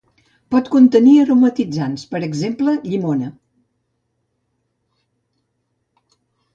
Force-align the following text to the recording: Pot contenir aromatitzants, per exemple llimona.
Pot 0.53 0.69
contenir 0.75 1.13
aromatitzants, 1.23 2.07
per 2.15 2.23
exemple 2.29 2.75
llimona. 2.87 3.31